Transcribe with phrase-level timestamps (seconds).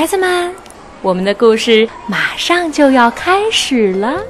[0.00, 0.54] 孩子们，
[1.02, 4.24] 我们的故事马上就要开始了。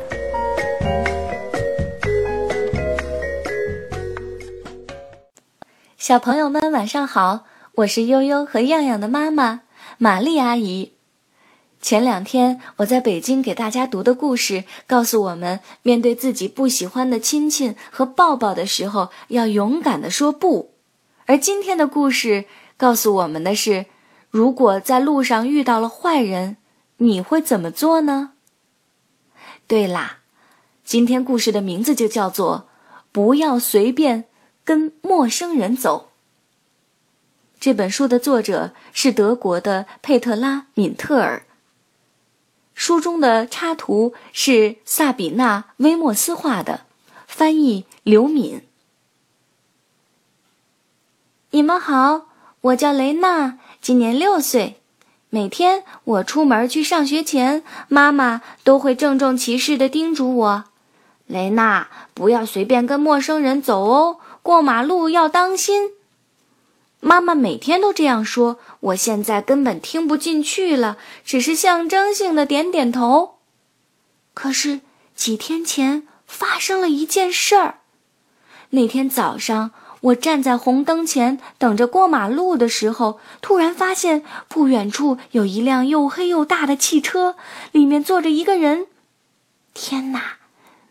[5.96, 7.44] 小朋友们，晚上好！
[7.76, 9.60] 我是悠悠和样样的妈妈
[9.96, 10.94] 玛丽阿姨。
[11.80, 20.72] 前两天我在北京给大家读的故事，告诉我们，面对自己不喜欢的亲亲和抱抱的时候，要勇敢的说不。
[21.26, 22.46] 而今天的故事
[22.76, 23.86] 告诉我们的是，
[24.30, 26.56] 如果在路上遇到了坏人，
[26.98, 28.32] 你会怎么做呢？
[29.66, 30.18] 对啦，
[30.84, 32.68] 今天故事的名字就叫做
[33.10, 34.24] “不要随便
[34.64, 36.10] 跟陌生人走”。
[37.58, 41.44] 这本书的作者是德国的佩特拉·敏特尔。
[42.72, 46.86] 书中的插图是萨比娜·威莫斯画的，
[47.26, 48.62] 翻译刘敏。
[51.50, 52.28] 你们好，
[52.62, 54.76] 我叫雷娜，今年六岁。
[55.32, 60.64] 每天我出门去上学前，妈妈都会郑重其事地叮嘱我
[61.26, 65.92] ：“雷娜，不要随便跟陌生人走哦，过马路要当心。”
[66.98, 73.36] 妈妈每天都这样说，我现在根本听不进去了，只是象征性的点点头。
[74.34, 74.80] 可是
[75.14, 77.78] 几天前发生了一件事儿。
[78.70, 79.70] 那天早上，
[80.00, 87.36] 我站在红灯前等着过马路的时候，突然发现不远处有一辆又黑又大的汽车，
[87.72, 88.86] 里面坐着一个人。
[89.74, 90.38] 天哪，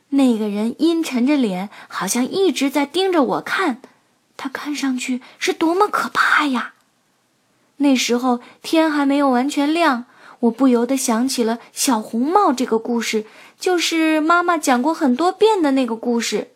[0.09, 3.81] 那个人阴沉着脸，好像一直在盯着我看。
[4.37, 6.73] 他看上去是多么可怕呀！
[7.77, 10.05] 那时候天还没有完全亮，
[10.41, 13.25] 我不由得想起了小红帽这个故事，
[13.59, 16.51] 就是妈妈讲过很多遍的那个故事。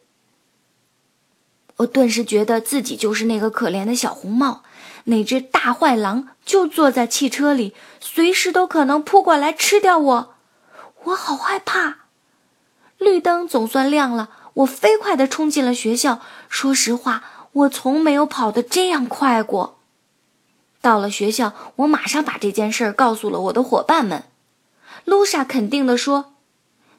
[1.78, 4.64] 我顿时觉得自己就是那个可怜的小红帽，
[5.06, 10.34] 那只大坏狼就坐在汽车里，随时都可能扑过来吃掉我。
[11.04, 12.06] 我好害怕！
[12.98, 16.22] 绿灯总算亮了，我飞快地冲进了学校。
[16.50, 17.24] 说实话。
[17.54, 19.78] 我从没有跑得这样快过。
[20.82, 24.24] 到了学校，我马上把这件事儿告诉了我的伙伴们。
[25.06, 26.34] 露莎肯定地说：“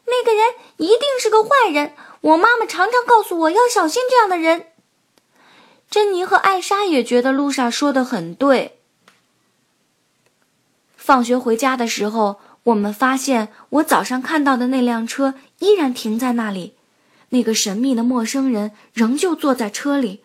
[0.06, 0.44] 那个人
[0.76, 1.94] 一定是个坏人。
[2.24, 4.68] 我妈妈常常告诉我要小心这样的人。”
[5.90, 8.78] 珍妮和艾莎也觉得露莎说的很对。
[10.96, 16.74] 放学回家的时候，我们发现我早上看到的那辆车依然停在那里，
[17.28, 20.24] 那个神秘的陌生人仍旧坐在车里。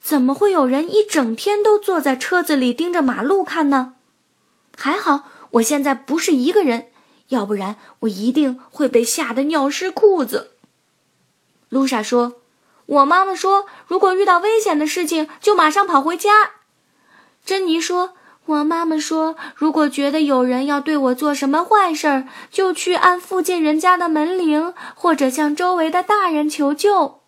[0.00, 3.94] 怎么会有人一整天都坐在车子里盯着马路看呢？
[4.76, 6.92] 还好我现在不是一个人，
[7.30, 10.52] 要不然我一定会被吓得尿湿裤子。
[11.68, 12.34] 露莎说
[12.86, 16.50] ：“我妈妈说，如果遇到危险的事情，就马上跑回家。”
[17.44, 18.14] 珍妮说
[18.46, 27.20] ：“我妈妈说，如果觉得有人要对我做什么坏事儿，就去按附近人家的门铃，或者向周围的大人求救。”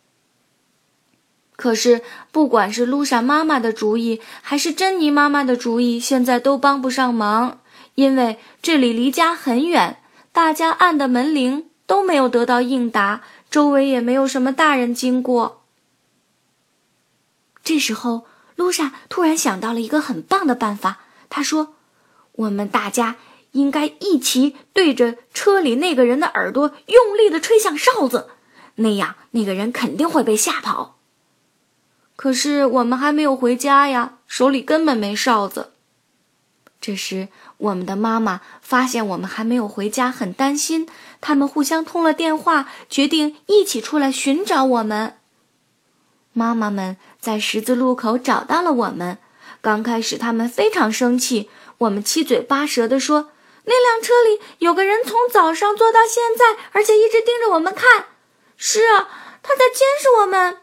[1.56, 2.02] 可是，
[2.32, 7.58] 不管是露莎妈妈的主意，还是珍妮妈妈的主意，现在都帮不上忙，
[7.96, 9.98] 因为这里离家很远，
[10.32, 15.64] 大家按的门铃都没有得到应答，周围也没有什么大人经过。
[17.62, 18.24] 这时候，
[18.56, 21.74] 露莎突然想到了一个很棒的办法，她说
[22.32, 23.16] ：“我们大家
[23.52, 28.30] 应该一起对着车里那个人的耳朵用力的吹响哨子，
[28.76, 30.96] 那样那个人肯定会被吓跑。”
[32.16, 35.72] 可是我们还没有回家呀，手里根本没哨子。
[36.80, 40.88] 这时，我们的妈妈发现我们还没有回家，很担心。
[41.20, 45.18] 他们互相通了电话，决定一起出来寻找我们。
[46.32, 49.18] 妈妈们在十字路口找到了我们。
[49.60, 51.50] 刚开始，他们非常生气。
[51.78, 53.30] 我们七嘴八舌地说
[53.66, 58.06] ：“那辆车里有个人，从早上坐到现在，而且一直盯着我们看。
[58.56, 59.08] 是啊，
[59.42, 60.58] 他在监视我们。”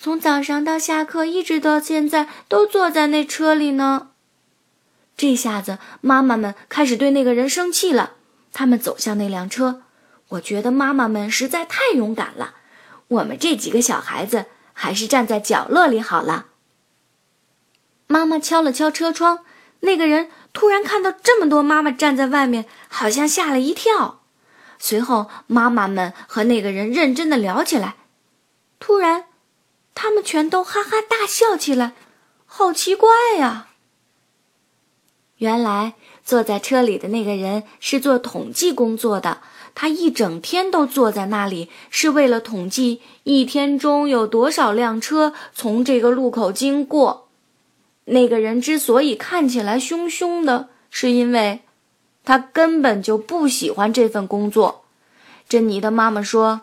[0.00, 4.11] 从早上到下课，一直到现在都坐在那车里呢。
[5.16, 8.14] 这下子，妈妈们开始对那个人生气了。
[8.52, 9.82] 他们走向那辆车。
[10.28, 12.54] 我觉得妈妈们实在太勇敢了。
[13.08, 16.46] 我们这几个小孩子还是站在角落里好了。
[18.06, 19.44] 妈妈敲了敲车窗，
[19.80, 24.22] 那个人突然看到这么多妈妈站在外面，好像吓了一跳。
[24.78, 27.96] 随后，妈妈们和那个人认真的聊起来。
[28.78, 29.26] 突然。
[29.94, 31.92] 他们全都哈哈大笑起来，
[32.46, 33.68] 好奇怪呀！
[35.42, 35.94] 原来
[36.24, 39.38] 坐在车里的那个人是做统计工作的，
[39.74, 47.26] 他一整天都坐在那里，是为了统计一天中有多少辆车从这个路口经过。
[48.04, 51.62] 那个人之所以看起来凶凶的，是因为
[52.24, 54.84] 他根本就不喜欢这份工作。
[55.48, 56.60] 珍妮的妈妈说：“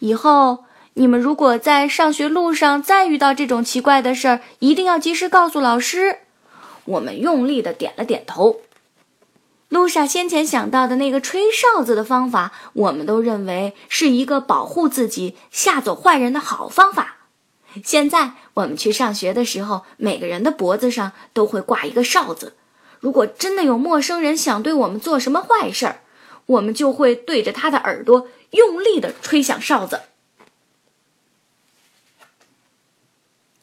[0.00, 6.18] 以后你们如果在上学路上再遇到这种奇怪的事儿，一定要及时告诉老师。”
[6.88, 8.60] 我们用力的点了点头。
[9.68, 17.16] 露莎先前想到的那个吹哨子的方法，我们都认为是一个保护自己、吓走坏人的好方法。
[17.84, 22.56] 现在我们去上学的时候，每个人的脖子上都会挂一个哨子。
[23.00, 26.00] 如果真的有陌生人想对我们做什么坏事儿，
[26.46, 30.00] 我们就会对着他的耳朵用力的吹响哨子。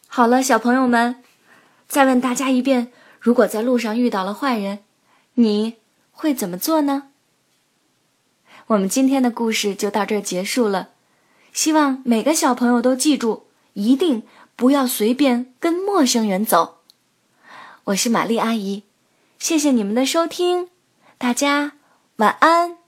[0.07, 1.23] 好了，小朋友们，
[1.87, 2.93] 再问大家一遍：
[3.25, 4.83] 如果在路上遇到了坏人，
[5.33, 5.77] 你？
[6.11, 7.07] 会怎么做呢？
[8.67, 10.89] 我们今天的故事就到这儿结束了。
[11.51, 14.21] 希望每个小朋友都记住，一定
[14.55, 16.81] 不要随便跟陌生人走。
[17.85, 18.83] 我是玛丽阿姨，
[19.39, 20.69] 谢谢你们的收听，
[21.17, 21.71] 大家
[22.17, 22.84] 晚安。